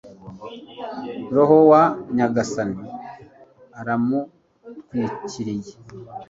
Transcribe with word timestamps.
roho 1.33 1.57
wa 1.71 1.83
nyagasani 2.15 2.83
aramutwikiriye 3.79 5.73